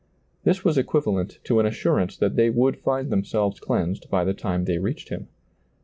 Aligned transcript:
This 0.45 0.65
was 0.65 0.79
equivalent 0.79 1.37
to 1.43 1.59
an 1.59 1.67
assurance 1.67 2.17
that 2.17 2.35
they 2.35 2.49
would 2.49 2.75
find 2.79 3.11
themselves 3.11 3.59
cleansed 3.59 4.09
by 4.09 4.25
the 4.25 4.33
time 4.33 4.65
they 4.65 4.79
reached 4.79 5.09
him. 5.09 5.27